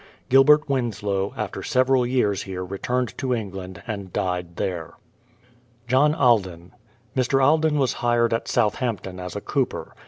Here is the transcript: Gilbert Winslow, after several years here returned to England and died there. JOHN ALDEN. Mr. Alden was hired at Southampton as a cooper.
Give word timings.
Gilbert 0.29 0.67
Winslow, 0.67 1.31
after 1.37 1.61
several 1.61 2.07
years 2.07 2.41
here 2.41 2.65
returned 2.65 3.15
to 3.19 3.35
England 3.35 3.83
and 3.85 4.11
died 4.11 4.55
there. 4.55 4.95
JOHN 5.87 6.15
ALDEN. 6.15 6.71
Mr. 7.15 7.39
Alden 7.45 7.77
was 7.77 7.93
hired 8.01 8.33
at 8.33 8.47
Southampton 8.47 9.19
as 9.19 9.35
a 9.35 9.41
cooper. 9.41 9.93